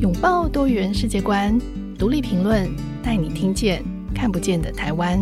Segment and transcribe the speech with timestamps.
[0.00, 1.58] 拥抱多元世界观，
[1.98, 2.66] 独立评论
[3.02, 3.84] 带你听见
[4.14, 5.20] 看不见的台湾。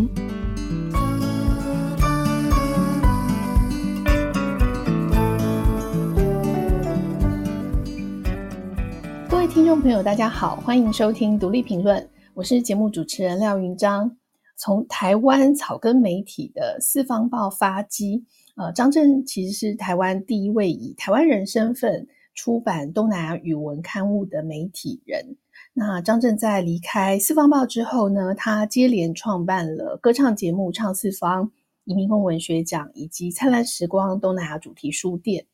[9.29, 14.17] 各位听众朋友，大家好，欢迎收听独立评论，我是节目主持人廖云章。
[14.57, 18.25] 从台湾草根媒体的四方报发迹，
[18.55, 22.07] 呃，张震其实是台湾第一位以台湾人身份。
[22.39, 25.37] 出版东南亚语文刊物的媒体人，
[25.73, 31.47] 那张正在离开四方报之后呢，他接连创办了歌唱节目《唱四方》、
[31.83, 35.47] 移民工文学奖以及灿烂时光东南亚主题书店。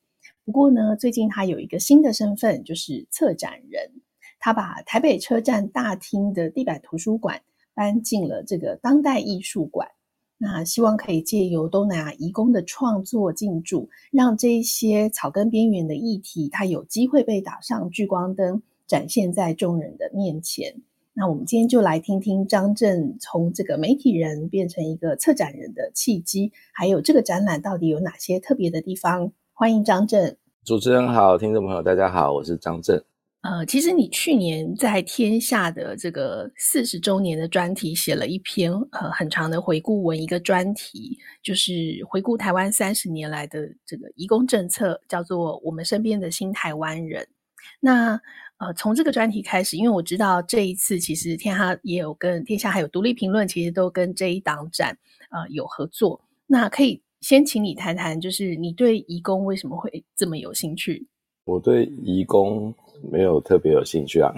[0.45, 3.91] 不过呢，最近他有一个新的身份，就是策展人。
[4.39, 7.41] 他把台北车站大厅的地板图书馆
[7.73, 9.89] 搬进了这个当代艺术馆。
[10.37, 20.83] 那希望可以借由东南亚移工的创作进驻，让这些草根边缘的议题，它有机会被打上聚光灯，展现在众人的面前。
[21.15, 29.31] 那我们今天就来听听张正从这个媒体人变成一个策展人的契机，还有这个展览到底有哪些特别的地方？
[29.53, 30.37] 欢迎张正。
[30.65, 33.01] 主持人好，听众朋友大家好，我是张正。
[33.45, 41.73] 呃，其实你去年在天下的这个四十周年的专题写了一篇呃很长的回顾文，一个专题就是
[42.09, 47.23] 回顾台湾三十年来的这个移工政策，叫做《我们身边的新台湾人》。
[47.81, 48.19] 那
[48.57, 54.97] 呃，从这个专题开始，因为我知道这一次其实天下也有跟天下还有独立评论，其实都跟这一档展
[55.31, 56.19] 呃有合作。
[56.47, 61.07] 那可以先请你谈谈，就是你对移工为什么会这么有兴趣？
[61.45, 62.75] 我对移工。
[63.11, 64.33] 没有特别有兴趣啊，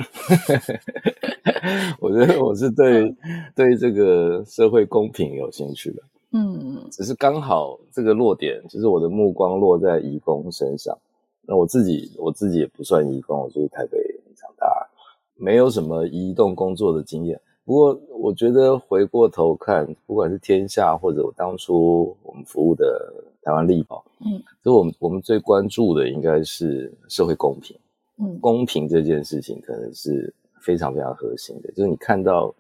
[2.01, 3.15] 我觉得我是对
[3.55, 10.97] 对这个社会公平有兴趣的，嗯，只是刚好这个落点，就是我的目光落在义工身上。
[11.49, 13.99] 那我自己我自己也不算义工，我就是台北
[14.35, 14.67] 长大，
[15.37, 17.41] 没有什么移动工作的经验。
[17.65, 23.13] 不过我觉得回过头看，不管是天下或者我当初我们服务的
[23.43, 27.77] 台湾立宝，嗯，所以我们我们最关注的应该是社会公平。
[28.19, 30.33] 嗯，公平这件事情可能是
[30.63, 32.55] 非常非常核心的，就是你看到，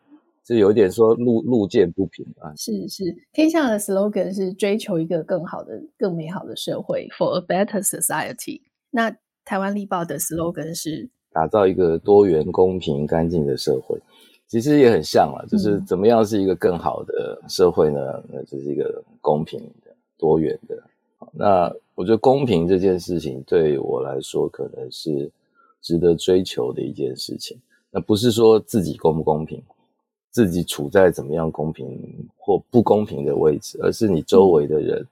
[0.44, 2.52] 就有一点说路路见不平啊。
[2.56, 8.60] 是是，天下的 slogan 是追求一个更好的、更美好的社会，for a better society。
[8.90, 9.10] 那
[9.46, 13.98] 台湾立报的 slogan 是打造一个多元、公平、干净的社会。
[14.46, 17.98] 其实也很像了，就是怎么样是一个更好的社会呢？
[18.12, 20.80] 嗯、那就是一个公平的、多元的。
[21.32, 25.32] 那我觉得公平这件事情对我来说，可能是。
[25.86, 27.56] 值得追求的一件事情，
[27.92, 29.62] 那不是说自己公不公平，
[30.32, 31.86] 自己处在怎么样公平
[32.36, 35.06] 或不公平的位置，而是你周围的人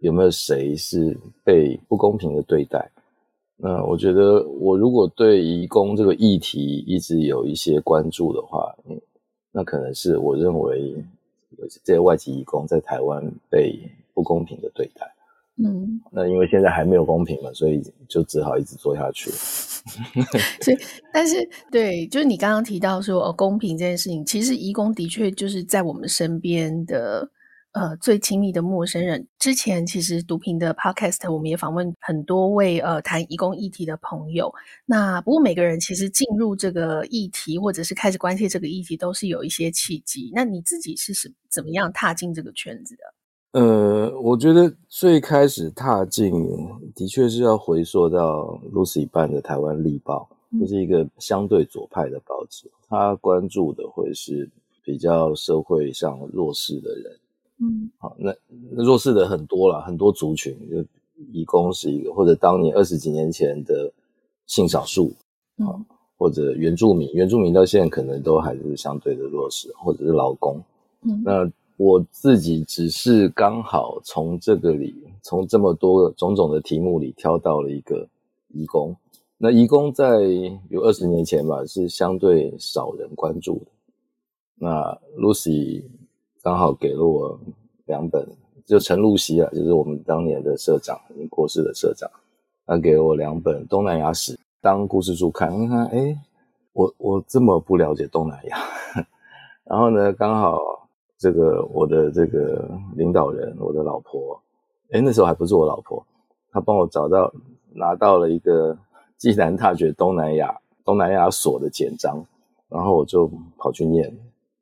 [0.00, 2.86] 有没有谁是被不公平的对待。
[3.56, 8.76] 那我觉得，我如果对移工这个议题一直有一些关注的话，
[9.50, 10.94] 那可能是我认为
[11.84, 13.80] 这些外籍移工在台湾被
[14.12, 15.10] 不公平的对待。
[15.62, 19.30] 嗯，那因为现在还没有公平嘛，所以就只好一直做下去。
[20.62, 20.78] 所以，
[21.12, 27.28] 但是对，就是你刚刚提到说，哦，公平这件事情，其实移工的确就是在我们身边的
[27.72, 29.26] 呃最亲密的陌生人。
[29.38, 34.52] 之前其实毒评的 Podcast 我们也访问很多位呃谈移工议题的朋友。
[34.86, 40.30] 那不过每个人其实进入这个议题，或者是开始关切这个议题，都是有一些契机。
[40.34, 43.02] 那你自己是什怎么样踏进这个圈子的？
[43.52, 46.32] 呃，我觉得最开始踏进
[46.94, 50.28] 的确是要回溯到 Lucy 办的台湾立报，
[50.60, 54.48] 这是一个相对左派的报纸，他关注的会是
[54.84, 57.16] 比较社会上弱势的人。
[57.58, 58.32] 嗯，好，那
[58.84, 60.84] 弱势的很多啦，很多族群，就
[61.32, 63.92] 移工是一个，或者当年二十几年前的
[64.46, 65.12] 性少数，
[65.58, 65.84] 嗯，
[66.16, 70.62] 或者原住民，原住民到现在可能都还是相对的弱势，或者是劳工，
[71.02, 71.50] 嗯，那。
[71.80, 78.06] 我自己只是刚好从这个里，从这么多种种的题目里挑到了一个
[78.48, 78.94] 移工。
[79.38, 80.20] 那移工在
[80.68, 83.66] 有二十年前吧，是相对少人关注的。
[84.56, 85.82] 那 Lucy
[86.42, 87.40] 刚好给了我
[87.86, 88.28] 两本，
[88.66, 92.10] 就陈露西啊，就是我们当年的社长，已经过世的社长，
[92.66, 95.50] 他给了我两本东南亚史当故事书看。
[95.58, 96.14] 你看，哎，
[96.74, 98.58] 我我这么不了解东南亚，
[99.64, 100.79] 然后呢，刚好。
[101.20, 104.40] 这个我的这个领导人，我的老婆，
[104.92, 106.02] 诶，那时候还不是我老婆，
[106.50, 107.30] 她帮我找到
[107.74, 108.74] 拿到了一个
[109.18, 112.24] 暨南大学东南亚东南亚所的简章，
[112.70, 114.10] 然后我就跑去念，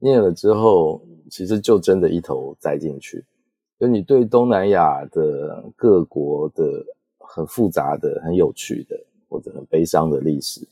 [0.00, 1.00] 念了之后，
[1.30, 3.24] 其实就真的一头栽进去。
[3.78, 6.84] 就你对东南亚的各国的
[7.20, 10.66] 很复杂的、很有趣的或者很悲伤的历史，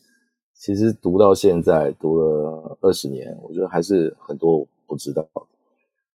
[0.52, 5.24] 其实读到现在，读了二十年，我觉得还是很多不知道。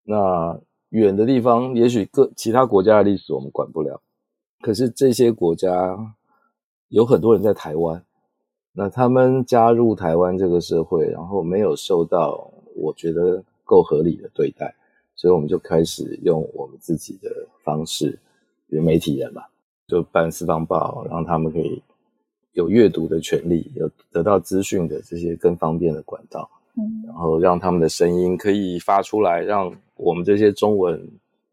[0.04, 0.60] 那
[0.90, 4.02] 远的地方，也许各其他国家的历史我们管不了，
[4.62, 6.16] 可是这些国家
[6.90, 8.04] 有很多人在台湾，
[8.74, 14.74] 那他们加入台湾这个社会，然后没有受到我觉得够合理的对待，
[15.16, 17.30] 所以我们就开始用我们自己的
[17.64, 18.20] 方式，
[18.68, 19.50] 比如媒体人吧，
[19.88, 21.82] 就办四方报，让他们可以
[22.54, 26.50] 有阅读的权利，有得到资讯的这些更方便的管道。
[26.76, 31.00] 嗯，然后让他们的声音可以发出来，让我们这些中文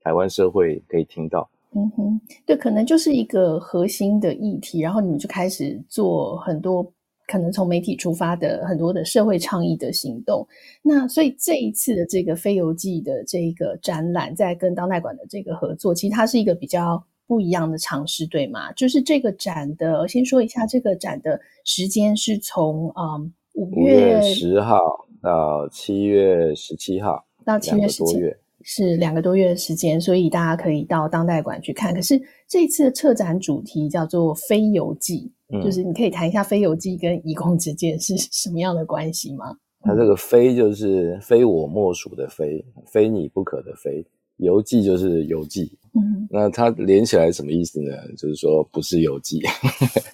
[0.03, 1.49] 台湾社会可以听到。
[1.75, 6.83] 嗯哼，对，可能就是一个核心的议题，然后你们就开始做很多
[7.27, 10.47] 可能从媒体出发的很多的社会倡议的行动。
[10.83, 18.73] 那所以这一次的这个《非游记》的这个展览，在跟当代馆的这个合作，其实它是一个比较不一样的尝试，对吗？
[18.73, 25.05] 就是这个展的，先说一下，这个展的时间是从嗯五月十号。
[25.21, 31.95] 到七月十七号，到七月十七月是两个多月的时间，所以大家可以到当代馆去看。
[31.95, 39.57] 可是这一次的策展主题叫做《非游记》，嗯，就是你可以谈一下《非游记》跟移工之间是什么样的关系吗？
[39.81, 44.05] 它这个“非”就是非我莫属的“非”，非你不可的“非”。
[44.39, 47.93] 游记就是邮寄，嗯，那它连起来什么意思呢？
[48.17, 49.43] 就是说不是游记。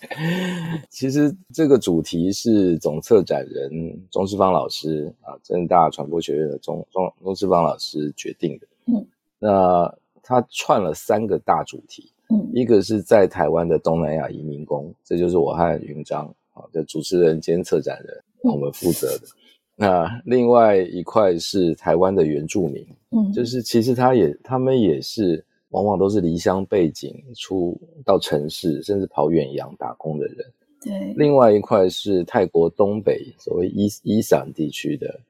[0.90, 3.70] 其实这个主题是总策展人
[4.10, 8.66] 钟世芳老师啊，政大传播学院的钟钟钟世芳老师决定的。
[8.86, 9.06] 嗯，
[9.38, 19.26] 那他串了三个大主题，嗯，一个是在台湾的东南亚移民工，这就是我和云章啊的主持人兼策展人我们负责的。
[19.76, 30.36] 那另外一块是台湾的原住民，嗯，就是其实他也他们也是往往都是离乡背景出到城市，甚至跑远洋打工的人。
[30.80, 35.20] 对，另外一块是泰国东北所谓伊伊散地区的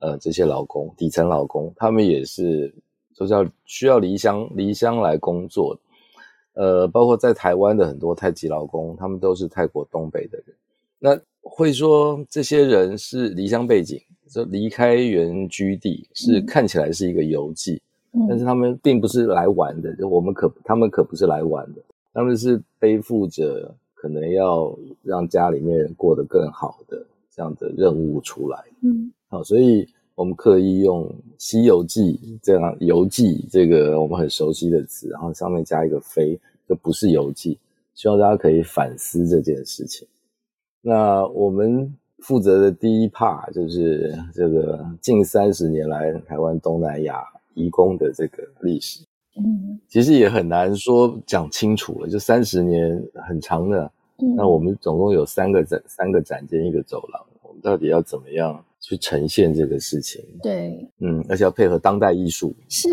[0.00, 2.74] 呃这些劳工，底层劳工，他们也是
[3.14, 5.78] 就是要需要离乡离乡来工作。
[6.54, 10.56] 呃，包括在台湾的很多泰籍劳工，他们都是泰国东北的人。
[10.98, 14.00] 那会说这些人是离乡背景，
[14.30, 17.80] 就离开原居地，是看起来是一个游记，
[18.12, 21.82] 嗯，但是他们并不是来玩的，就我们可他们可不是来玩的，
[22.14, 31.04] 他们是背负着可能要让家里面人过得更好的这样的任务出来，嗯，好，所以我们刻意用
[31.38, 36.38] 《西游记》这样游记这个我们很熟悉的词，然后上面加一个“非”，
[36.68, 37.58] 就不是游记，
[37.94, 40.06] 希望大家可以反思这件事情。
[40.82, 47.24] 那我们负责的第一 part 就是这个近三十年来台湾东南亚
[47.54, 49.04] 移工的这个历史。
[49.36, 53.90] 嗯，其实也很难说讲清楚了，就三十年很长的。
[54.18, 58.62] 嗯，那我们总共有三个展，三个展间，一个走廊，我们到底要怎么样？
[58.82, 62.88] 去呈现这个事情，对，嗯，而且要配合当代艺术，是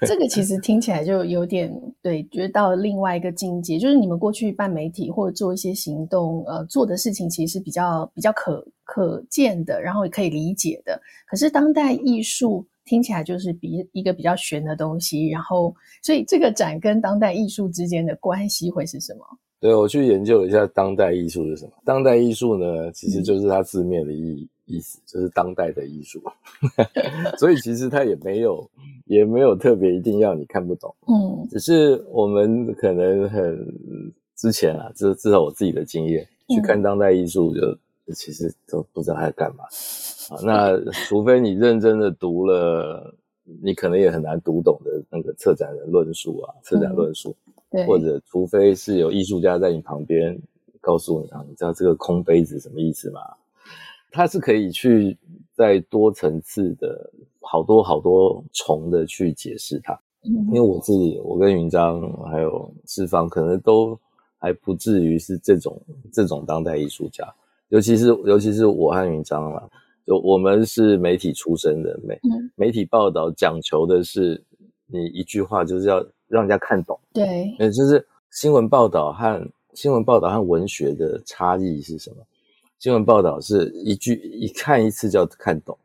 [0.00, 11.00] 这个其实听起来就有点对，觉得到了另外一个境界，就是你们过去办媒体或者做一些行动，呃，做的事情其实是比较比较可可见的，然后也可以理解的。
[11.28, 19.20] 可是当代艺术听起来就是比一个比较玄的东西，然后所以这个展跟当代艺术之间的关系会是什么？
[19.60, 21.72] 对，我去研究一下当代艺术是什么。
[21.84, 24.42] 当代艺术呢，其实就是它字面的意义。
[24.42, 26.22] 嗯意思 就是当代的艺术，
[27.38, 28.68] 所以其实它也没有，
[29.06, 33.74] 也没有特别一定要你看不懂，嗯，只是我们可能很
[34.36, 37.60] 之前啊，至至少我自己的经验，去看当代艺术就
[38.14, 39.64] 其实都不知道他在干嘛，
[40.30, 43.14] 啊，那除非你认真的读了，
[43.62, 47.34] 你可能也很难读懂的那个策展人论述啊，策展论述，
[47.70, 50.38] 对，或者除非是有艺术家在你旁边
[50.80, 53.20] 告诉你啊，你知道这个空杯子什么意思吗？
[54.10, 55.16] 它是可以去
[55.54, 57.10] 在多层次的
[57.40, 63.98] 好多好多重的去解释它，因为我自己，我跟云章还有志方可能都
[64.38, 65.80] 还不至于是这种
[66.12, 67.24] 这种当代艺术家，
[67.68, 69.68] 尤其是尤其是我和云章啦，
[70.06, 72.18] 就我们是媒体出身的媒
[72.54, 74.42] 媒体报道讲求的是
[74.86, 82.16] 你一句话就是要让人家看懂，对，也就是新闻报道和新闻报道和文学的差异是什么？
[82.78, 85.76] 新闻报道是一句一看一次就要看懂，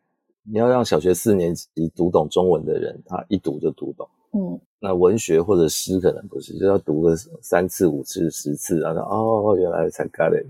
[0.44, 4.08] 你要让小学四年级读懂中文的人，他一读就读懂。
[4.34, 10.46] 嗯，那文学或者诗可能不是，就要读个三次、五次、十次，然后哦，原来才 got it。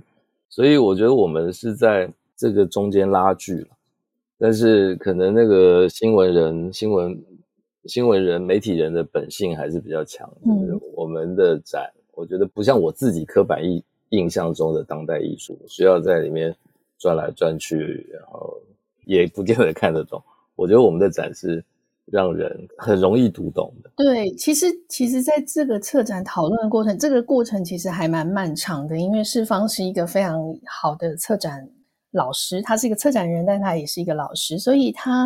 [0.50, 3.68] 所以我觉得我们是在这个中间拉锯了，
[4.38, 7.24] 但是可能那个新闻人、新闻
[7.86, 10.30] 新闻人、媒体人的本性还是比较强。
[10.46, 13.82] 就是我们的展，我觉得不像我自己刻板印
[14.14, 16.56] 印象中的当代艺术，需要在里面
[17.00, 18.56] 转来转去，然后
[19.06, 20.22] 也不见得看得懂。
[20.56, 21.66] 我觉得我们的展示
[22.06, 23.90] 让人很容易读懂的。
[23.96, 31.68] 对，其实其实在这个策展讨论的过程，这个过程其实还蛮漫长的，因为世芳是一个非常好的策展
[32.12, 35.26] 老师，他是一个策展人，但他也是一个老师，所以他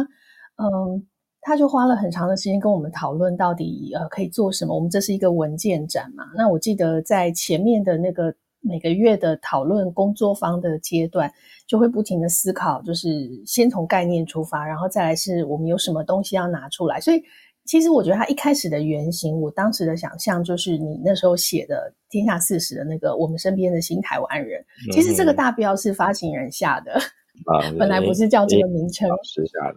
[0.56, 1.06] 嗯，
[1.41, 4.74] 他就花了很长的时间跟我们讨论到底呃可以做什么。
[4.74, 8.34] 我们这是一个文件展嘛，那我记得在前面的那个
[8.67, 11.31] 每个月的讨论工作坊的阶段，
[11.65, 13.09] 就会不停的思考，就是
[13.45, 17.24] 先从概念出发，然后再来是我们有什么东西要拿出来，所以。
[17.69, 24.63] 其实我觉得他一开始的原型，我当时的想象就是你那时候写的《天下四十》的那个我们身边的新台湾人。
[24.93, 29.09] 其实这个大标是发行人下的，啊， 本来不是叫这个名称。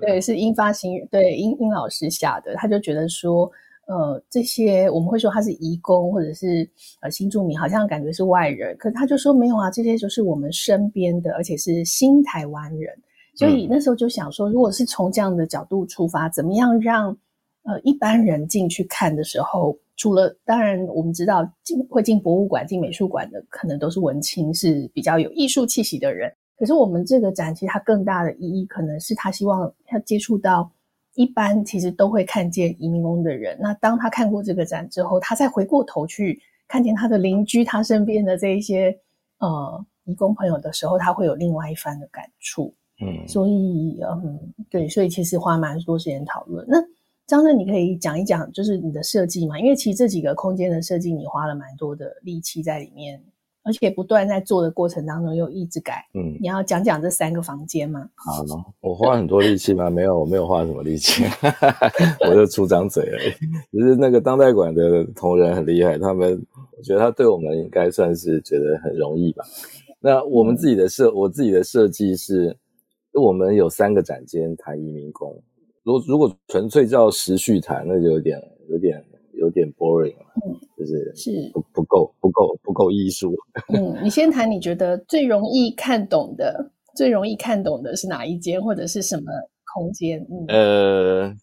[0.01, 2.55] 对，是英发行人，对，英英老师下的。
[2.55, 3.51] 他就觉得说，
[3.91, 6.69] 呃，这些我们会说他是移工或者是
[7.01, 12.97] 呃新住民，好像感觉是外人，可是他就说没有啊，这些就是我们身边的，而且是新台湾人。
[13.35, 17.17] 所以那时候就想说，如果是从这样的角度出发，怎么样让
[17.65, 26.33] 呃，一般人进去看的时候，除了当然我们知道进会进博物馆、进美术馆的，可能都是文青，是比较有艺术气息的人。
[26.57, 30.71] 可是我们这个展，其实它更大的意义，可能是他希望他接触到
[31.15, 33.59] 一般其实都会看见移民工的人。
[33.61, 38.97] 那当他看过这个展之后，他再回过头去看见他的邻居、他身边的这一些
[39.39, 42.75] 呃移工朋友的时候，他会有另外一番的感触。
[43.01, 44.39] 嗯，所以嗯，
[44.69, 46.79] 对，所以其实花蛮多时间讨论那。
[47.27, 49.57] 张正，你可以讲一讲，就是你的设计嘛？
[49.57, 53.23] 因为其实这几个空间的设计，你花了蛮多的力气在里面，
[53.63, 56.07] 而且不断在做的过程当中又一直改。
[56.15, 58.09] 嗯，你要讲讲这三个房间吗？
[58.15, 59.91] 好呢，我花很多力气吗？
[59.91, 61.25] 没有，我没有花什么力气，
[62.27, 63.31] 我就出张嘴而已。
[63.73, 66.41] 只是那个当代馆的同仁很厉害，他们
[66.77, 69.45] 我觉得他对我们应该算是觉得很容易吧。
[70.01, 72.57] 那我们自己的设，我自己的设计是，
[73.13, 75.39] 我们有三个展间谈移民工。
[75.83, 79.05] 如果如果纯粹叫时序谈，那就有点有点
[79.51, 83.35] 有点 boring 了，嗯，就是是不不够不够不够艺术。
[83.75, 89.25] 嗯，你先谈你觉得最容易看懂的，最容易看懂的是哪一间或者是什么
[89.75, 90.25] 空间？
[90.31, 91.37] 嗯，呃，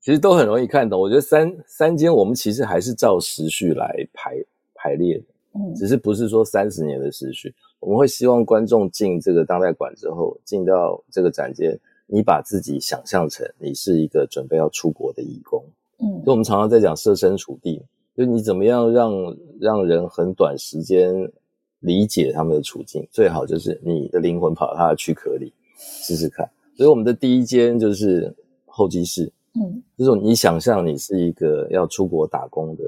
[0.00, 1.00] 其实都很容易看懂。
[1.00, 4.36] 我觉得三三间我们其实还是照时序来排
[4.74, 7.54] 排列的，嗯，只是不是说三十年的时序。
[7.80, 11.80] 我们会希望观众进这个当代馆之后，进到这个展间。
[12.06, 15.64] 你把自己想象成你是一个准备要出国的义工，
[15.98, 17.82] 嗯，就我们常常在讲设身处地，
[18.16, 21.14] 就你怎么样让让人很短时间
[21.80, 26.48] 理解他们的处境，最好就是你的灵魂跑到他的躯壳里试试看。
[26.76, 28.34] 所以我们的第一间就是
[28.66, 32.82] 候机室，嗯，就是你想象你是一个要出国打工的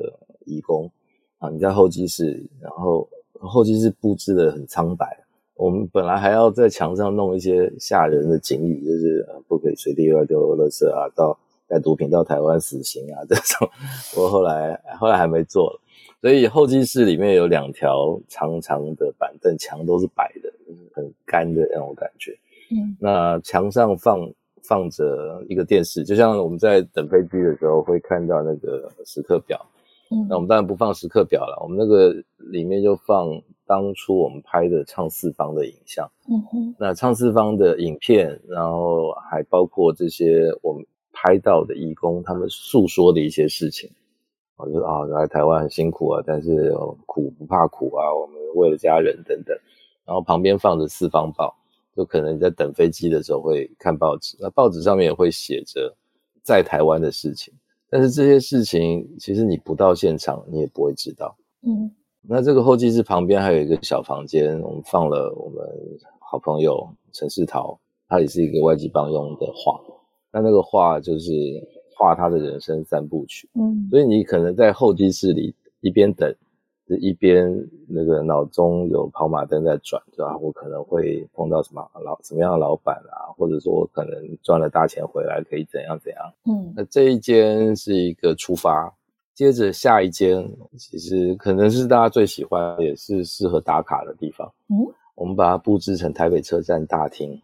[0.45, 0.91] 义工
[1.39, 3.09] 啊，你在候机室，然后
[3.39, 5.23] 候机室布置的很苍白。
[5.55, 13.69] 我们本来还要在墙上弄一些吓人的警语，就是呃不可以随地乱丢垃圾啊，到带毒品到台湾死刑啊这种。
[14.15, 15.81] 不过后来后来还没做了，
[16.21, 22.37] 所以候机室里面有两条长长的板凳，墙都是白的，就是很干的那种感觉。
[22.71, 24.31] 嗯，那墙上放
[24.63, 29.65] 放着一个电视，就像我们在等飞机的时候会看到那个时刻表。
[30.11, 33.43] 嗯，那我们当然不放时刻表了，我们那个里面就放。
[33.69, 40.87] 当初我们拍的唱四方的影像，嗯哼，那唱四方的影片，然后还包括这些我们
[41.19, 43.91] 拍到的义工他们诉说的一些事情，
[44.57, 46.75] 我就说啊，来台湾很辛苦啊，但是
[47.07, 49.57] 苦不怕苦啊，我们为了家人等等，
[50.05, 51.57] 然后旁边放着四方报，
[51.97, 55.97] 就可能你在等飞机的时候会看报纸，那报纸上面也会写着
[56.43, 57.55] 在台湾的事情，
[57.89, 61.91] 但是这些事情其实你不到现场你也不会知道，嗯。
[62.29, 65.65] 那这个候机室旁边还有一个小房间，我们放了我们
[66.19, 69.81] 好朋友陈世桃，他也是一个外籍帮佣的画。
[70.37, 71.33] 那那个画就是
[71.97, 73.49] 画他的人生三部曲。
[73.55, 76.31] 嗯，所以你可能在候机室里一边等，
[77.01, 77.51] 一边
[77.89, 80.37] 那个脑中有跑马灯在转，对吧？
[80.37, 84.13] 我可能会碰到什么老什么样的老板啊，或者说我可能
[84.43, 86.31] 赚了大钱回来可以怎样怎样。
[86.45, 88.93] 嗯，那这一间是一个出发。
[89.35, 94.47] 接着下一间，其实可能是大家最喜欢，也是适合打卡的地方。
[94.69, 94.77] 嗯，
[95.15, 97.41] 我们把它布置成台北车站大厅。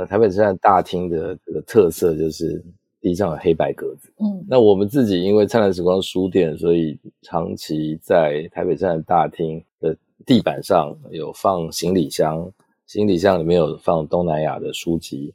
[0.00, 2.64] 那台北车站大厅的这个特色就是
[3.02, 4.10] 地上有黑白格子。
[4.16, 12.50] 嗯，那我们自己因为灿烂时光书店，所以长期在台北车站大厅的地板上有放行李箱，
[12.86, 15.34] 行李箱里面有放东南亚的书籍，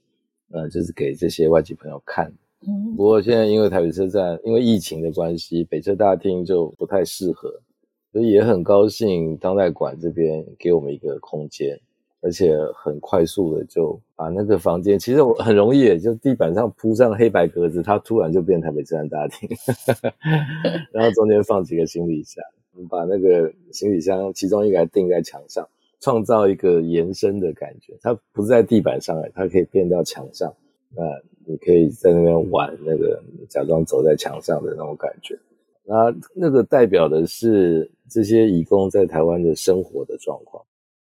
[0.52, 2.26] 呃，就是给这些外籍朋友看。
[2.68, 7.54] 嗯不过现在因为台北车站因为疫情的关系，北车大厅就不太适合，
[8.12, 11.80] 所以也很高兴当代馆这边给我们一个空间，
[12.26, 19.48] 而且很快速的就把那个房间，其实我很容易，就地板上铺上黑白格子，它突然就变台北车站大厅，
[20.92, 22.44] 然后中间放几个行李箱，
[22.90, 25.64] 把那个行李箱其中一个钉在墙上，
[26.00, 27.94] 创造一个延伸的感觉。
[28.02, 30.52] 它不是在地板上，它可以变到墙上，
[30.98, 31.04] 那
[31.46, 35.38] 你可以在那边玩那个假装走在墙上的那种感觉。
[35.84, 40.66] 那那个代表的是这些义工在台湾的生活的状况。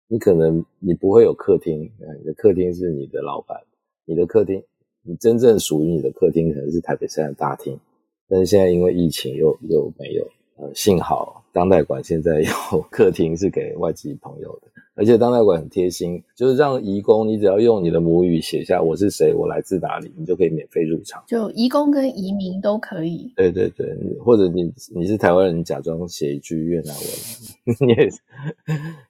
[0.10, 1.90] 你可能你不会有客厅，
[2.20, 3.58] 你的客厅是你的老板，
[4.04, 4.62] 你的客厅，
[5.04, 7.80] 你真正属于你的客厅可能是台北市的大厅，
[8.28, 10.28] 但是现在因为疫情又又没有。
[10.62, 12.52] 呃，幸好当代馆现在有
[12.92, 21.24] 客厅是给外籍朋友的，而且当代馆很贴心，就是让移工，你只要用你的母语写下我是谁，我来自哪里，你就可以免费入场。
[21.26, 23.32] 就移工跟移民都可以。
[23.38, 23.88] 对对对，
[24.20, 28.20] 或者你你是台湾人，你假装写一句越南文， 你也是，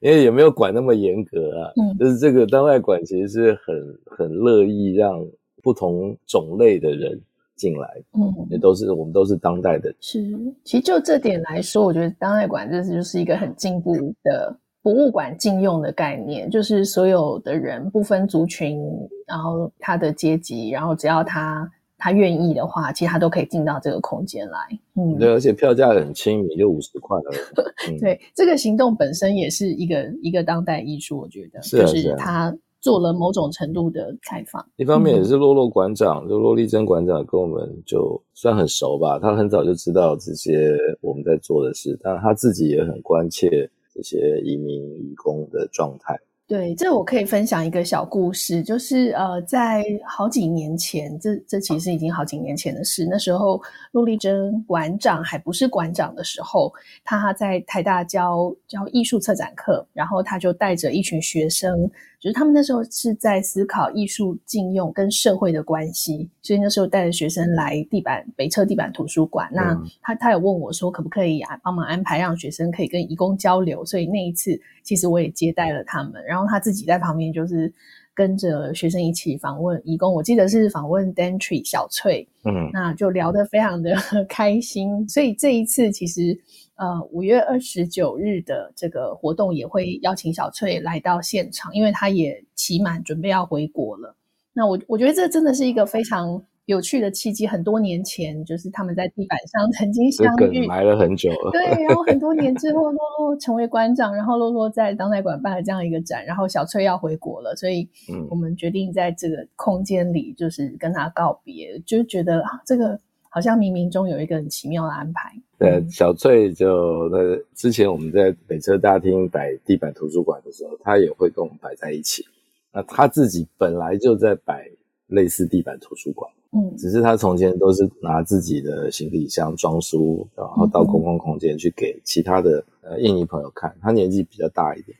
[0.00, 1.72] 因为也没有管那么严格啊。
[1.74, 5.26] 嗯，就是这个当代馆其实是很很乐意让
[5.60, 7.20] 不同种类的人。
[7.56, 9.94] 进来，嗯，也都是我们都是当代的。
[10.00, 13.94] 是，其实就这点来说，我觉得当代馆这是就是一个很进步
[14.24, 18.80] 的博物馆禁用的概念，就是所有的人不分族群，
[19.26, 24.58] 然后他的阶级，然后只要他他愿意的话，其实他都可以进到这个空间来。
[24.96, 27.90] 嗯，对，而且票价很亲民，就五十块而已。
[27.92, 32.56] 嗯、对，这个行动本身也是一个一个当代艺术，我觉得，是啊、就是他。
[32.82, 43.70] 做了某种程度的开放，一方面也是洛洛馆长，嗯、就洛丽珍馆长跟我们就算很熟吧，他很早就知道这些我们在做的事，但他自己也很关切
[44.00, 46.18] 一些移民移工的状态。
[46.48, 53.06] 对，这我可以分享一个小故事，就是呃，在好几年前，这这其实已经好几年前的事。
[53.08, 56.72] 那时候陆丽珍馆长还不是馆长的时候，
[57.04, 61.88] 他在台大教教艺术策展课，然后他就带着一群学生。
[62.20, 69.48] 就是他们那时候是在思考艺术禁用跟社会的关系，所以那时候带着学生来地板北侧地板图书馆。
[69.52, 73.82] 嗯、那他他有问我说，可不可以啊帮忙安排让学生可以跟义工交流？
[73.86, 77.72] 所以那一次其实我也接待了他们，然后他自己在旁边就是
[78.20, 80.12] 跟着学生一起访问义工。
[80.12, 83.96] 我记得是访问 Dantry 小翠，嗯，那就聊得非常的
[84.28, 85.08] 开心。
[85.08, 86.38] 所以这一次其实。
[86.80, 94.16] 呃，五月二十九日的这个活动也会邀请小翠来到现场，因为她也期满准备要回国了。
[94.54, 97.46] 那我我觉得这真的是一个非常有趣的契机。
[97.46, 101.50] 很多年前，就是他们在地板上 曾经相遇，埋了很久了。
[101.52, 107.88] 对，然后很多年之后， 洛洛成为馆长，然后洛洛在当代馆办了这样一个展，然后小翠要回国了，所以
[108.30, 112.98] 我们决定在这个空间里，就是跟他告别，嗯、就觉得啊，这个。
[113.32, 115.32] 好像冥冥中有一个很奇妙的安排。
[115.56, 117.18] 对，小翠就在
[117.54, 122.24] 之前我们在北车大厅摆地板图书馆的时候，她也会跟我们摆在一起。
[122.72, 124.68] 那她自己本来就在摆
[125.06, 133.72] 类似地板图书馆，嗯，只是他从前都是拿自己的行李箱装书，然后到公共空间去给其他的呃印尼朋友看。
[133.80, 134.96] 他年纪比较大一点。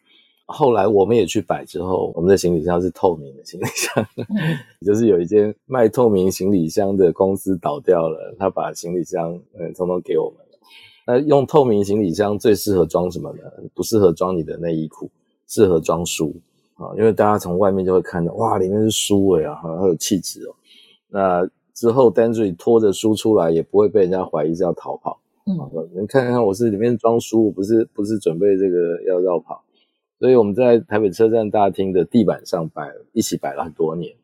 [0.47, 4.27] 后来我们也去摆之后，我们的行李箱是透明的行李箱，嗯、
[4.85, 10.59] 就是有一间卖透明行李箱的公司倒掉了，他把行李箱嗯通通给我们了。
[11.07, 13.39] 那用透明行李箱最适合装什么呢？
[13.75, 15.11] 不适合装你的内衣裤，
[15.49, 16.35] 适合装书
[16.75, 20.55] 啊，因为大家从外面就会看到，哇，里面是书哎啊，好有气质哦。
[21.11, 25.21] 那之后 Dantry 拖着书出来，也不会被人家怀疑是要逃跑。
[25.47, 25.57] 嗯，
[25.95, 29.63] 你看看我是里面装书，不是不是准备这个要绕跑。
[30.19, 34.15] 所以我们在台北车站大厅的地板上摆，一起摆了很多年。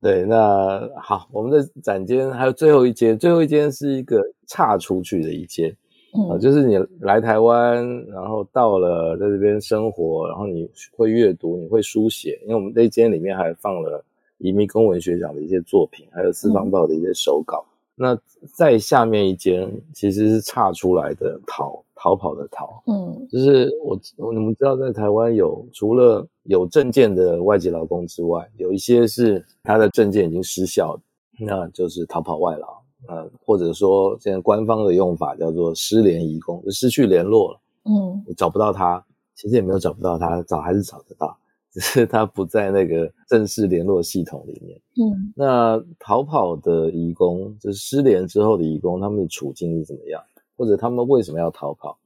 [0.00, 5.76] 对，那好，我们的展间还有最后一间，最后一间是一个岔出去的一间，
[6.12, 14.04] 嗯，就是你来台湾，然后到了在这边生活，然后你会阅读，你会书写，因为我们那间里面还放了
[14.42, 17.64] 移民公文学奖的一些作品，还有四方报的一些手稿。
[17.66, 18.18] 嗯那
[18.54, 30.98] 在下面一间其实是差出来的逃逃跑的逃，嗯，就是我我你们知道在台湾有除了有证件的外籍劳工之外，有一些是他的证件已经失效，
[31.38, 32.66] 那就是逃跑外劳，
[33.08, 41.36] 呃，或者说现在官方的用法叫做失联移工，就失去联络了，嗯，找不到他，其实也没有找不到他，找还是找得到。
[41.72, 44.78] 只是他不在那个正式联络系统里面。
[44.96, 50.22] 嗯，那逃跑的移工，就是失联之后的移工，他们的处境是怎么样？
[50.56, 51.98] 或者他们为什么要逃跑？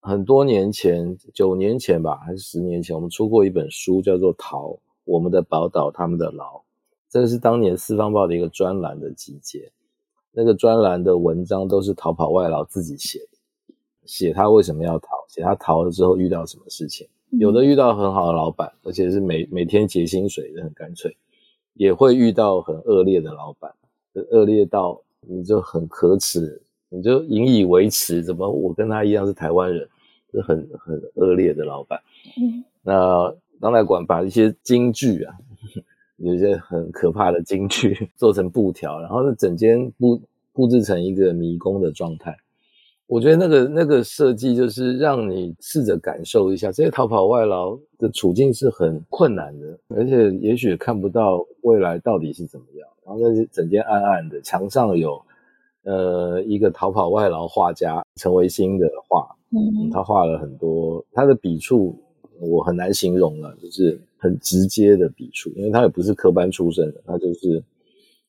[0.00, 6.56] 很多年前，九年前吧，还是十年前，我们出过一本书，叫做《逃：我们的宝岛，他们的牢》。
[7.08, 9.70] 这个是当年四方报的一个专栏的集结。
[10.32, 17.06] 那个专栏的文章都是逃跑外劳自己写的，写他为什么要逃，写他逃了之后遇到什么事情。
[17.38, 21.10] 有的遇到很好的老板，而且是每每天结薪水的，很干脆；
[21.74, 23.72] 也会遇到很恶劣的老板，
[24.30, 28.22] 恶劣到你就很可耻，你就引以为耻。
[28.22, 29.88] 怎么我跟他一样是台湾人，
[30.30, 32.00] 是很很恶劣的老板。
[32.38, 35.34] 嗯，那当代馆把一些京剧啊，
[36.18, 40.20] 有一些很可怕的京剧 做成布条，然后呢，整间布
[40.52, 42.36] 布置成一个迷宫的状态。
[43.12, 52.88] 我觉得那个那个设计就是让你试着感受一下，这些逃跑外劳的处境是很困难的，而且也许看不到未来到底是怎么样。
[53.04, 55.20] 然后那些整间暗暗的，墙上有
[55.84, 61.94] 呃一个逃跑外劳画家陈维新的画，嗯，他画了很多，他的笔触
[62.40, 67.62] 我很难形容了，就是很直接的笔触，因为他也不是科班出身的，他就是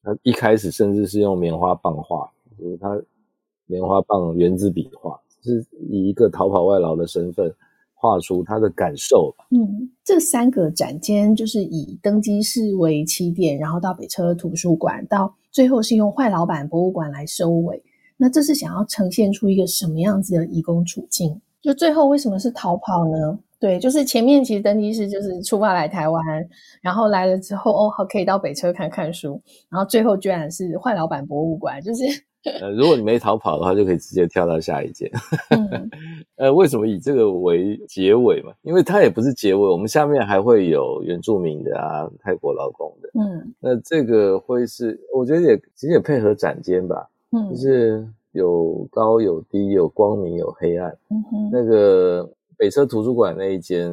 [0.03, 3.01] 他一开始甚至是用棉花棒画，就是他。
[3.73, 7.51] 棉花棒、原子笔画，是以一个逃跑外劳的身份
[7.95, 9.47] 画出他的感受吧。
[9.49, 17.81] 嗯，这三个展间就是以登机室为起点，然后到北车图书馆，到最后是用坏老板博物馆来收尾。
[18.15, 21.41] 那这是想要呈现出一个什么样子的移工处境？
[21.59, 23.39] 就最后为什么是逃跑呢？
[23.59, 26.21] 对，就是前面其实登机室就是出发来台湾，
[26.79, 32.03] 然后来了之后哦，好可以到北车看看书，然后最后居然是坏老板博物馆，就是。
[32.59, 35.09] 呃，如果你没逃跑的话，就可以直接跳到下一间。
[35.49, 35.89] 嗯、
[36.35, 38.51] 呃，为什么以这个为结尾嘛？
[38.63, 43.09] 因为它也不是结尾，我们下面还会有原住民的啊，泰国劳工的。
[43.13, 47.07] 嗯，那这个会是，我觉得也其实也配合展间吧。
[47.31, 50.95] 嗯，就是有高有低，有光明有黑暗。
[51.09, 53.89] 嗯哼，那个北车图书馆那一间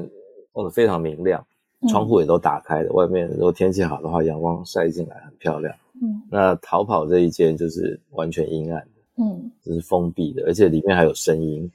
[0.54, 1.44] 弄得非常明亮，
[1.88, 5.72] 窗户也都打开的，嗯、外面如果天气好的话，阳光晒进来很漂亮。
[6.02, 11.70] 嗯，那逃跑这一间就是完全阴暗的，嗯，就是封闭的，而且里面还有声音，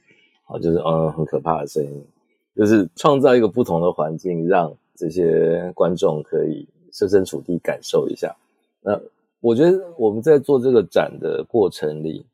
[0.45, 2.03] 啊，就是嗯很可怕的声音，
[2.55, 8.35] 就是创造一个不同的环境，让这些观众可以设身处地感受一下。
[8.81, 8.99] 那
[9.41, 12.25] 我觉得我们在做这个展的过程里，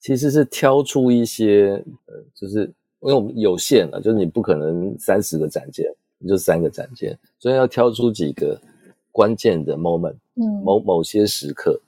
[0.00, 1.72] 其实是挑出一些，
[2.06, 2.62] 呃，就是
[3.00, 8.58] 因为我们有限了，就是你不可能三十个展件，你就三个展件，所以要挑出几个。
[9.14, 11.80] 关键的 moment，嗯，某某些时刻，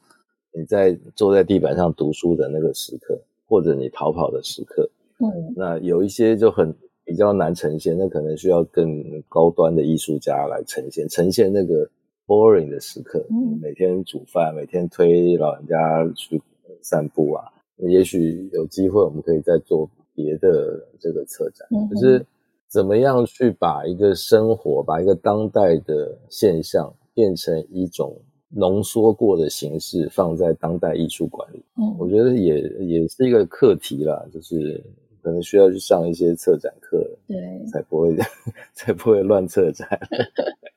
[0.53, 6.73] 你在坐在地板上读书的那个时刻，或者你逃跑的时刻，嗯，那有一些就很
[7.05, 11.91] 比较难呈现，那可能需要更高端的艺术家来呈现，呈现那个
[12.29, 15.77] boring 的时刻，嗯，每天煮饭，每天推老人家
[16.15, 16.41] 去
[16.81, 17.43] 散步啊，
[17.79, 22.25] 也许有机会我们可以再做别的这个策展，嗯，就是
[22.69, 26.95] 怎么样去把一个生活，把一个当代的现象。
[27.17, 28.15] 变成一种
[28.51, 31.65] 浓缩过的形式，放在当代艺术馆里。
[31.77, 34.85] 嗯，我觉得也也是一个课题啦，就是
[35.23, 38.15] 可能需要去上一些策展课，对，才不会
[38.75, 39.89] 才不会乱策展。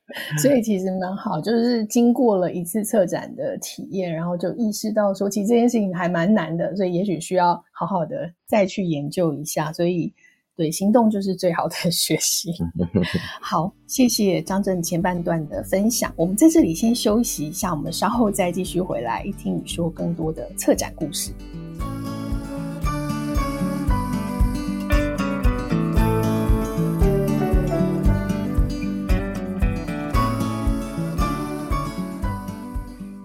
[0.41, 9.73] 所以其实蛮好，就是经过了一次策展的体验，然后就意识到说，其实这件事情还蛮难的，所以也许需要好好的再去研究一下。
[9.73, 10.13] 所以。
[10.59, 12.53] 对，行动就是最好的 学习。
[13.39, 16.11] 好，谢谢张正前半段的分享。
[16.17, 21.31] 我们在这里先休息一下，我们稍后再继续回来听你说更多的策展故事。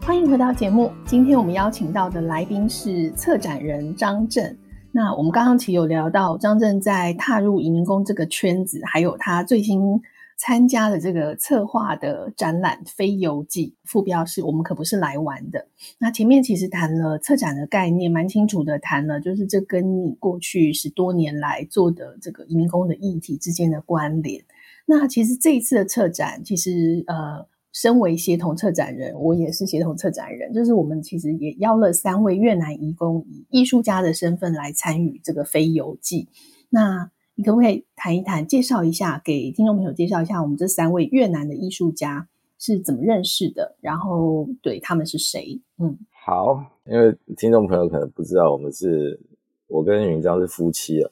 [0.02, 4.56] 欢迎回到节目，今天我们邀请到的来宾是策展人张正。
[4.96, 10.00] 那我们刚刚其实有聊到张震在踏入移民工这个圈子，还有他最新
[10.36, 15.66] 参加的这个策划的展览《非游记》，副标是我们可不是来玩的。
[15.98, 24.44] 那前面其实谈了策展的概念，蛮清楚的谈了，就是这跟你过去十多年来做的这个移民工的议题之间的关联。
[24.86, 27.52] 那其实这一次的策展，其实呃。
[27.74, 30.54] 身为协同策展人，我也是协同策展人。
[30.54, 36.28] 就是我们其实也邀了三位越南移工，以艺术家的身份来参与这个非游记。
[36.70, 42.28] 那你可不可以谈一谈，介绍一下，给听众朋友介绍一下我们这三位越南的艺术家
[42.60, 43.74] 是怎么认识的？
[43.80, 45.60] 然后对他们是谁？
[45.78, 49.18] 嗯，好，因为听众朋友可能不知道，我们是
[49.66, 51.10] 我跟云章是夫妻啊。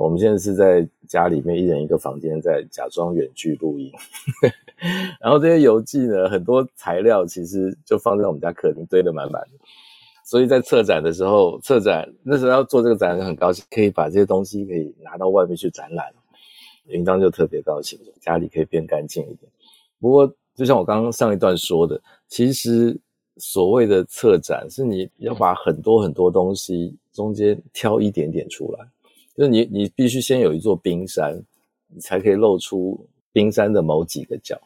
[0.00, 3.90] 我们现在是在家里面一人一个房间，在假装远距录音。
[5.20, 9.50] 然后这些游记呢，很多材料其实就放在我们家客厅堆得满满的。
[10.24, 16.06] 所以在策展的时候，策展那时候要做这个展览，很高兴可以把这些东西可以拿到外面去展览。
[16.86, 19.50] 云章就特别高兴，家里可以变干净一点。
[20.00, 22.98] 不过，就像我刚刚上一段说的，其实
[23.38, 28.86] 所谓的策展，是你要把很多很多东西中间挑一点点出来。
[29.34, 31.42] 就是你，你必须先有一座冰山，
[31.88, 34.58] 你才可以露出冰山的某几个角。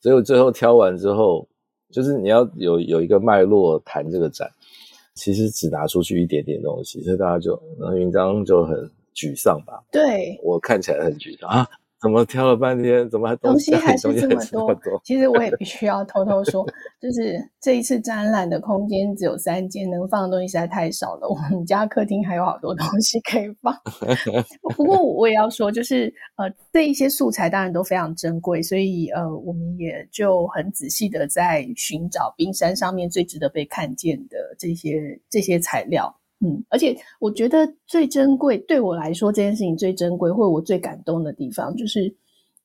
[0.00, 1.46] 所以我最后挑完之后，
[1.92, 4.50] 就是你要有有一个脉络谈这个展，
[5.14, 8.76] 其实只拿出去一点点东西，所以大家就然后云章就很
[9.14, 9.80] 沮丧吧？
[9.92, 11.68] 对，我看起来很沮丧啊。
[12.04, 15.00] 怎么挑了半天，怎么还东西，东西还是这么多？
[15.02, 16.62] 其实我也必须要偷偷说，
[17.00, 21.26] 就是这一次展览的空间只有三间，能放的东西实在太少了。
[21.26, 23.74] 我们家客厅还有好多东西可以放。
[24.76, 36.14] 不过我也要说，就是呃，这一些素材当然都非常珍贵，所以呃，我们也就很仔细的在寻找冰山上面最值得被看见的这些这些材料。
[36.44, 42.14] 嗯，而且我觉得最珍贵，对我来说这件事情最珍贵，或者我最感动的地方，就是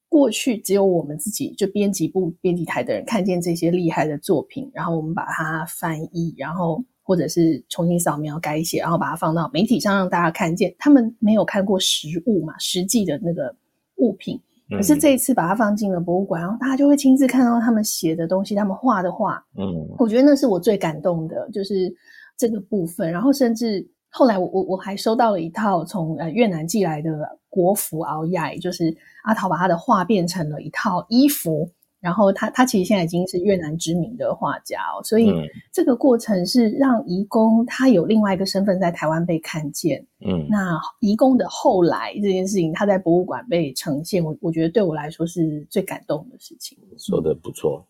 [0.10, 10.76] 过去只有我们自己就编辑部、编辑台的人看见这些厉害的作品，然后我们把它翻译，然后或者是重新扫描改写，然后把它放到媒体上让大家看见。
[10.78, 13.56] 他们没有看过实物嘛，实际的那个
[13.98, 14.38] 物品。
[14.72, 19.44] 可是这一次把它放进了博物馆，然后大家就会亲自看到他们写的东西，他们画的画。
[19.58, 21.96] 嗯，我觉得那是我最感动的，就是。
[22.40, 35.34] 这个部分，然后甚至后来我我我还收到了一套从呃越南寄来的国服袄亚，就是阿桃把他的画变成了一套衣服，然后他他其实现在已经是越南知名的画家哦，所以
[35.74, 46.78] 这个过程是让移工他有另外一个身份在台湾被看见，嗯，那移工的后来这件事情他在博物馆被呈现，我我觉得对我来说是最感动的事情。
[46.98, 47.86] 说的不错，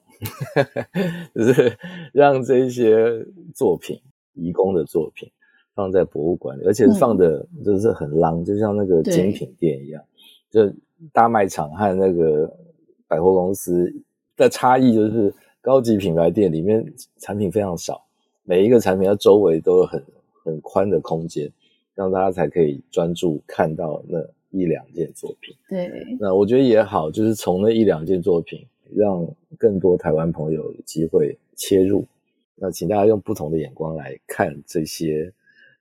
[1.36, 1.78] 就是
[2.12, 2.96] 让这些
[3.54, 4.02] 作品。
[4.40, 5.30] 移工的作品
[5.76, 10.04] 放在博物馆里，而且放的就是很浪，嗯、就像那个精品店一样。
[10.50, 10.68] 就
[11.14, 12.52] 大卖场和那个
[13.08, 13.94] 百货公司
[14.36, 16.84] 的差异，就是高级品牌店里面
[17.20, 18.04] 产品非常少，
[18.44, 20.04] 每一个产品它周围都有很
[20.44, 21.48] 很宽的空间，
[21.94, 25.56] 让大家才可以专注看到那一两件作品。
[25.70, 25.88] 对，
[26.20, 32.04] 那我觉得也好，就是从那一两件作品，让更多台湾朋友有机会切入。
[32.62, 35.32] 那请大家用不同的眼光来看这些，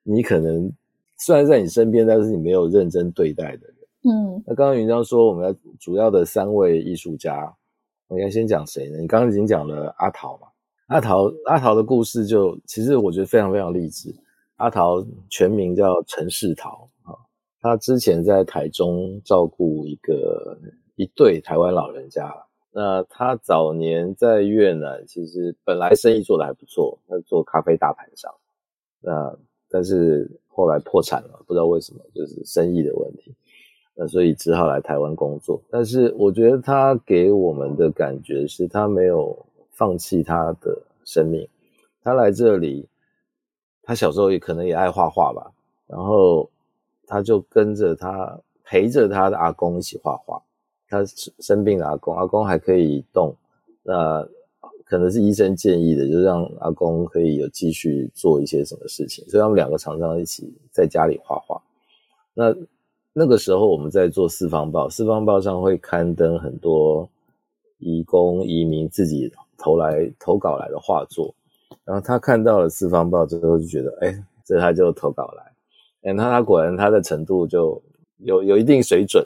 [0.03, 0.73] 你可能
[1.19, 3.75] 虽然在你身边，但是你没有认真对待的人。
[4.05, 7.53] 嗯，那刚刚云章说我们要主要的三位艺术家，
[8.07, 8.99] 我应该先讲谁呢？
[8.99, 10.47] 你刚刚已经讲了阿桃嘛，
[10.87, 14.15] 阿桃阿桃的故事就其实我觉得非常非常励志。
[14.57, 17.15] 阿桃全名叫陈世桃啊，
[17.61, 20.57] 他之前在台中照顾一个
[20.95, 22.33] 一对台湾老人家。
[22.71, 28.33] 那他早年在越南，其实本来生意做得还不错，他做咖啡大盘商。
[29.01, 29.37] 那
[29.69, 33.35] 但是后来破产了，不知道为什么，就是生意的问题。
[33.95, 35.61] 那所以只好来台湾工作。
[35.71, 39.37] 但是我觉得他给我们的感觉是他没有
[39.73, 41.49] 放弃他的生命。
[42.03, 42.87] 他来这里，
[43.83, 45.51] 他小时候也可能也爱画画吧，
[45.87, 46.49] 然后
[47.07, 50.41] 他就跟着他陪着他的阿公一起画画。
[50.89, 51.05] 他
[51.41, 53.35] 生病了，阿公阿公还可以动，
[53.83, 54.27] 那
[54.85, 61.61] 可能是医生建议的，就是让阿公可以有继续做一些什么事情，所以他们两个常常一起在家里画画。
[62.33, 62.55] 那
[63.13, 67.07] 那个时候我们在做四方报，四方报上会刊登很多
[67.79, 71.35] 移工移民自己投来投稿来的画作，
[71.85, 75.53] 然后他看到了四方报之后就觉得，哎，这他就投稿来，
[76.05, 77.83] 哎，那他果然他的程度就
[78.19, 79.23] 有有一定水准。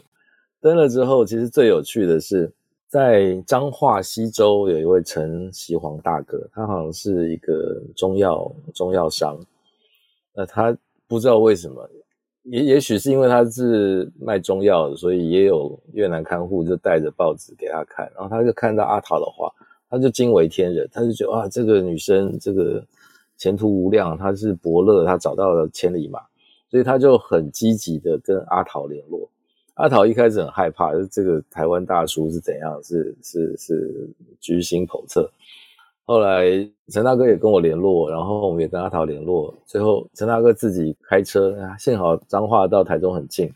[0.63, 2.49] 登了之后，其实最有趣的是，
[2.87, 9.37] 在彰化溪州有一位陈锡煌大哥，他好像是一个中药中药商。
[10.33, 10.75] 那他
[11.09, 11.85] 不知道为什么，
[12.45, 19.53] 也也许是因为他是卖中药的，所以也有越南看护就带着报纸给他看，然后他就看到阿陶的画，
[19.91, 22.81] 他就惊为天人，他就觉得啊，这个女生这个
[23.37, 26.21] 前途无量，她是伯乐，他找到了千里马，
[26.71, 29.29] 所以他就很积极的跟阿陶联络。
[29.75, 32.83] 阿陶一开始很害怕，这个台湾大叔是怎样？
[32.83, 35.31] 是是是居心叵测。
[36.05, 36.45] 后来
[36.89, 39.55] 陈大哥也跟我联络，然后我们也跟阿陶联络。
[39.65, 43.51] 最后陈大哥自己开车，幸好彰化到台中很近，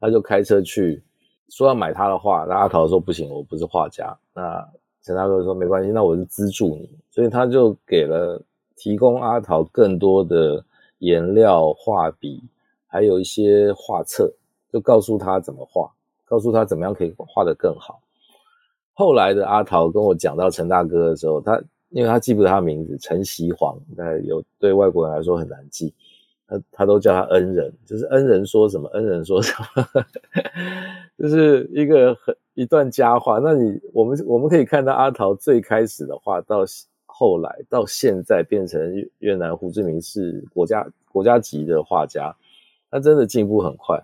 [0.00, 1.02] 他就开车去，
[1.50, 2.44] 说要买他的画。
[2.44, 4.16] 那阿陶说不行，我不是画家。
[4.32, 4.66] 那
[5.02, 6.88] 陈大哥说没关系，那我就资助你。
[7.10, 8.40] 所以他就给了
[8.74, 10.64] 提供阿陶更多的
[10.98, 12.42] 颜料、画笔，
[12.86, 14.32] 还有一些画册。
[14.72, 15.92] 就告诉他怎么画，
[16.24, 18.00] 告诉他怎么样可以画得更好。
[18.94, 25.92] 后来的阿陶跟我讲到陈大哥的时候，他因为他记不得他名字，陈锡煌，那有对外国人来说很难记，
[26.46, 29.86] 他他都叫他恩人，就是恩人说什么，恩人说什么，
[31.18, 33.38] 就是一个很一段佳话。
[33.38, 36.64] 那你我们我们可以看到阿陶最开始的画，到
[37.06, 38.80] 后来到现在变成
[39.18, 42.34] 越南胡志明市国家国家级的画家，
[42.90, 44.02] 他真的进步很快。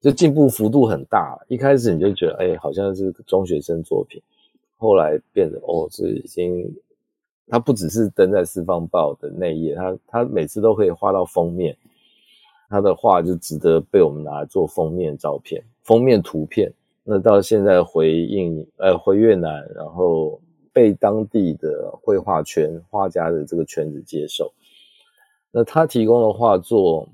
[0.00, 1.38] 就进步幅度很大。
[1.48, 4.22] 一开始你就觉得，哎，好像是中学生作品，
[4.76, 6.72] 后来变得哦，这已经，
[7.48, 11.76] 它不只是登在《四方报》的内页，它它每次都可以画到封面，
[12.68, 16.72] 他的画就值得被我们拿来做封面照片、封面图片。
[17.08, 20.40] 那到现在回应，呃，回越南，然后
[20.72, 24.52] 被当地的绘画圈、画家的这个圈子接受。
[25.52, 27.08] 那他提供的画作，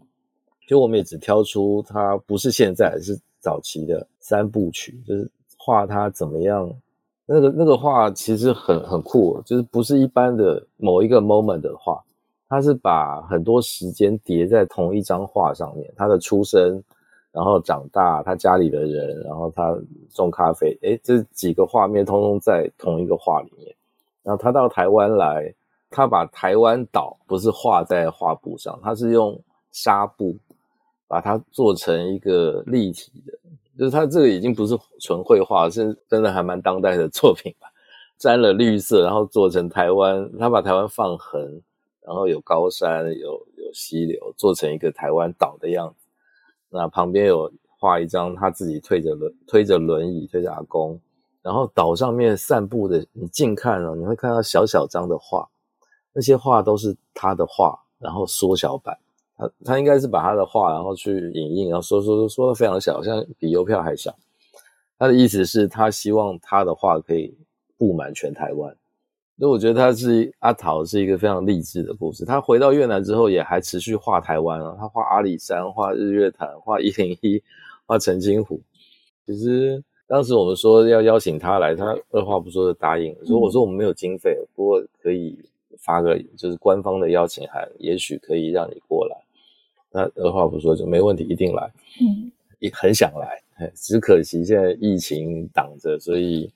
[0.66, 6.72] 就我们也只挑出他不是现在，是早期的三部曲，就是画他怎么样。
[7.26, 12.02] 那个那个画其实很很酷，就是不是一般的某一个 moment 的画，
[12.48, 16.82] 他是把很多时间叠在同一张画上面，他的出生。
[17.34, 19.74] 然后长大，他家里的人，然后他
[20.12, 23.74] 种咖啡，诶，这几个画面通通在同一个画里面。
[24.22, 25.50] 然后他到台湾来，
[25.88, 30.36] 他把台湾岛不是画在画布上，他是用纱布
[31.12, 33.38] 把它做成一个立体的，
[33.78, 37.68] 就是他这个已经不是纯绘画，是真的还蛮当代的作品吧。
[38.16, 41.60] 沾了绿色，然后做成台湾，他把台湾放横，
[42.00, 46.06] 然后有高山，有有溪流，做成一个台湾岛的样子。
[46.70, 50.98] 那旁边有画一张他自己推着轮推着轮椅推着阿公，
[51.42, 55.46] 然后岛上面散步的，你近看哦，你会看到小小张的画，
[56.14, 58.98] 那些画都是他的画，然后缩小版，
[59.42, 64.14] 他他应该是把他的话然后去影印，然后说说说说的非常小，像比邮票还小。
[64.98, 67.34] 他的意思是，他希望他的画可以
[67.76, 68.76] 布满全台湾。
[69.38, 72.24] 所以我觉得他是阿桃是一个非常励志的故事。
[72.24, 77.42] 他回到越南之后，也还持续画台湾啊，他画阿里山，画日月潭，画一零一，
[77.84, 78.60] 画澄清湖。
[79.26, 83.24] 其实当时我们说要邀请他来，他二话不说就答应了。
[83.24, 85.36] 所以我说我们没有经费，不过可以
[85.78, 89.16] 发个就是官方的邀请函，也许可以让你过来。
[89.92, 91.70] 那二话不说就没问题，一定来。
[92.00, 96.50] 嗯，也很想来，只可惜现在疫情挡着，所以。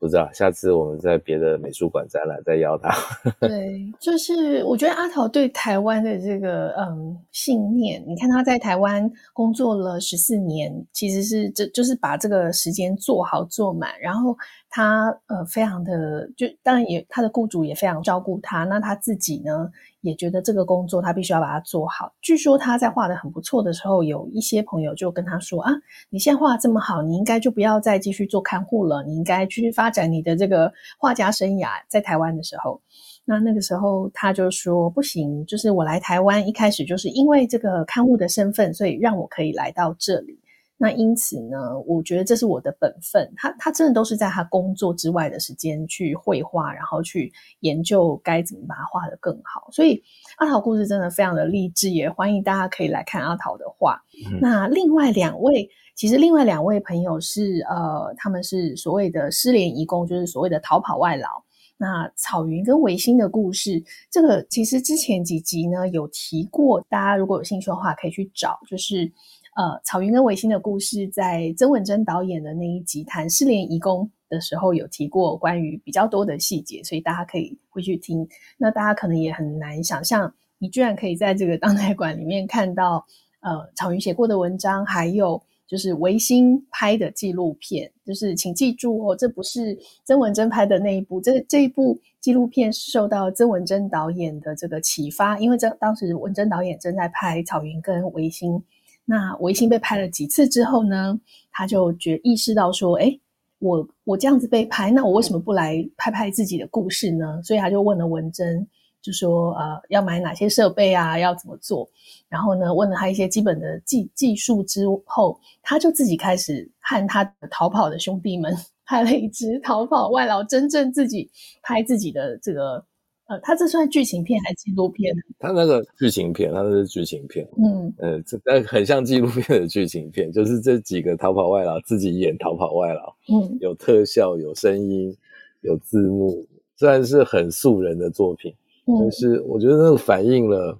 [0.00, 2.90] 不知道，下次我们在别的美术馆展览再邀他。
[3.40, 14.36] 对，就是我觉得阿桃对台湾的这个嗯信念，你看他在台湾工作了十四年，其实是这就是把这个时间做好做满，然后
[14.76, 19.70] 他呃非常的就当然也他的雇主也非常照顾他，那他自己呢？
[20.00, 22.12] 也觉得这个工作他必须要把它做好。
[22.20, 25.72] 据说他在画的很不错的时候，有一些朋友就跟他说：“啊，
[26.10, 32.82] 你现在画这么好，你应该就不要再继续做看护了，你应该继续发展你的这个画家生涯。”在台湾的时候，
[33.24, 40.38] 那那个时候他就说：“不行，就是我来台湾一开始就是因为这个看护的身份，所以让我可以来到这里。”
[40.76, 43.32] 那因此呢，我觉得这是我的本分。
[43.36, 49.70] 他他真的都是在他工作之外的时间去绘画，然后去研究该怎么把它画得更好。
[49.70, 50.02] 所以
[50.36, 54.02] 阿桃故事真的非常的励志，也欢迎大家可以来看阿桃的画。
[54.26, 54.40] 嗯。
[54.40, 61.28] 那另外两位，其实另外两位朋友是呃，他们是所谓的失联移工，就是所谓的逃跑外劳。
[61.76, 69.12] 那草云跟维新的故事，这个其实之前几集呢有提过，大家如果有兴趣的话可以去找，就是。
[69.54, 78.28] 呃，草云跟维新的故事，在曾文珍导演的那一集谈失联移工的时候，有提过关于比较多的细节，所以大家可以回去听。
[78.58, 83.06] 那大家可能也很难想象，你居然可以在这个当代馆里面看到，
[83.42, 87.88] 呃，草云写过的文章，还有就是维新拍的纪录片。
[88.04, 98.60] 就是请记住哦，这不是曾文珍拍的那一部，这这一部纪录片是受到曾文珍导演的这个启发，因为这当时文珍导演正在拍草云跟维新。
[99.04, 101.18] 那维新被拍了几次之后呢，
[101.52, 103.20] 他就觉意识到说，诶，
[103.58, 107.42] 我我这样子被拍，那我为什么不来拍拍自己的故事呢？
[107.42, 108.66] 所以他就问了文珍，
[109.02, 111.88] 就说，呃，要买哪些设备啊，要怎么做？
[112.28, 121.30] 然后呢，问了他一些基本的技技术之后，他就自己开始和他逃跑的兄弟们 拍了一支逃跑外劳，真正自己
[121.62, 122.84] 拍自己的这个。
[123.26, 125.14] 呃，它这算剧情片还是纪录片？
[125.38, 127.48] 它那个剧情片，它那是剧情片。
[127.56, 133.14] 嗯，呃，这但很像纪录片的剧情片，就是这几个逃跑外劳自己演逃跑外劳。
[133.32, 135.16] 嗯，有特效，有声音，
[135.62, 136.46] 有字幕，
[136.76, 138.54] 虽然是很素人的作品，
[138.86, 140.78] 嗯，但是我觉得那个反映了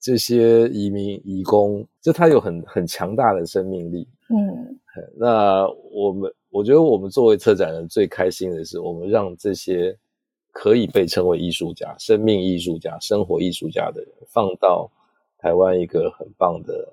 [0.00, 4.04] 这些移民移工，就他有很很强大的生命力。
[4.30, 4.76] 嗯，
[5.16, 9.96] 那我们我觉得我们作为策展人最开心的是，我们让这些。
[10.54, 14.88] 可以被称为艺术家、生命艺术家、生活艺术家的人，放到
[15.36, 16.88] 台湾一个很棒的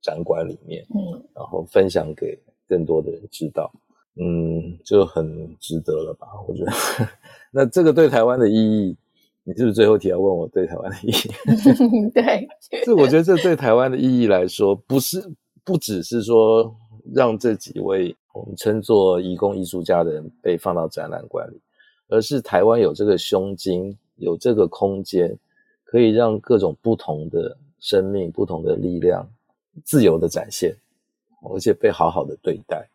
[0.00, 2.38] 展馆里面，嗯，然后分享给
[2.68, 3.70] 更多的人知道，
[4.14, 5.26] 嗯，就很
[5.58, 6.28] 值得了吧？
[6.46, 6.72] 我觉得。
[7.52, 8.96] 那这个对台湾的意义，
[9.42, 12.10] 你是不是最后提要问我对台湾的意义？
[12.14, 12.48] 对，
[12.86, 15.20] 这我觉得这对台湾的意义来说，不是
[15.64, 16.72] 不只是说
[17.12, 21.60] 让这几位我们称作移工艺术家的人被放到展览馆里，
[22.10, 25.34] 而是台湾有这个胸襟，有这个空间，
[25.84, 29.26] 可以让各种不同的生命、不同的力量
[29.84, 30.74] 自由的展现，
[31.50, 32.88] 而且被好好的对待。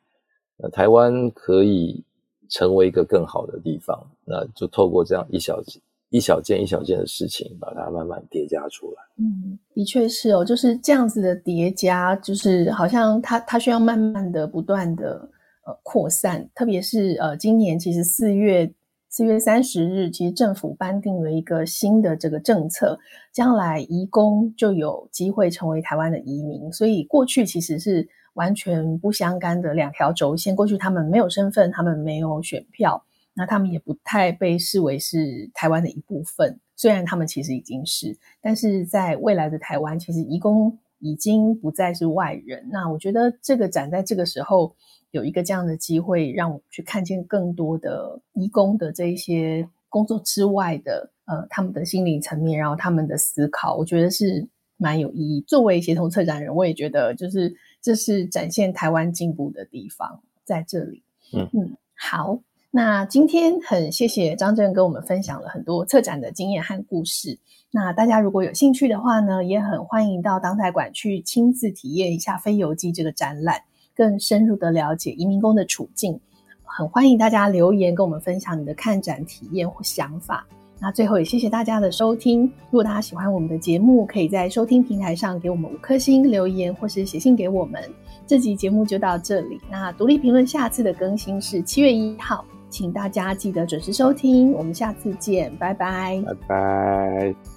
[0.57, 2.03] 那台湾可以
[2.49, 5.61] 成为一个更好的地方，那就透过这样一小
[6.09, 9.03] 一小件一小件的事情，把它慢慢叠加出来。
[9.17, 15.27] 嗯，的确是哦，就是这样子的叠加，就是好像它它需要慢慢的、不断的
[15.65, 16.47] 呃扩散。
[16.53, 18.71] 特别是呃，今年其实四月
[19.15, 22.99] 四月三十日，其实政府颁定了一个新的这个政策，
[23.31, 26.69] 将来移工就有机会成为台湾的移民。
[26.73, 30.53] 所以过去其实是完全不相干的两条轴线。
[30.53, 33.01] 过去他们没有身份，他们没有选票。
[33.33, 42.67] 那他们也不太被视为是台湾的一部分，虽然他们其实已经是，但是在未来的台湾，其实移工已经不再是外人。
[42.71, 44.75] 那我觉得这个展在这个时候
[45.11, 54.47] 有一个这样的机会，让我去看见更多的义工的这一些工作之外的呃他们的心理层面，然后他们的思考，我觉得是
[54.77, 55.41] 蛮有意义。
[55.47, 61.03] 作为协同策展人，我也觉得就是这是展现台湾进步的地方在这里。
[61.33, 62.41] 嗯嗯，好。
[62.75, 67.39] 那今天很谢谢张震跟我们分享了很多策展的经验和故事。
[67.71, 73.61] 那大家如果有兴趣的话呢，也很欢迎到当代馆去亲自体验一下《非游记》这个展览，
[73.95, 76.19] 更深入的了解移民工的处境。
[76.65, 80.45] 很欢迎大家留言跟我们分享你的看展体验或想法。
[80.77, 82.41] 那最后也谢谢大家的收听。
[82.43, 87.81] 如果大家喜欢我们的节目，可以在收听平台上给我们五颗星留言，或是写信给我们。
[88.27, 89.61] 这集节目就到这里。
[89.71, 92.43] 那独立评论下次的更新是七月一号。
[92.69, 97.54] 请大家记得准时收听，我们下次见，拜拜，拜拜。